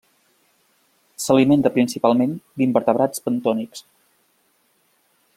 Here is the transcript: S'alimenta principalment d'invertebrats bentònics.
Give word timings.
S'alimenta 1.25 1.71
principalment 1.75 2.33
d'invertebrats 2.61 3.21
bentònics. 3.27 3.85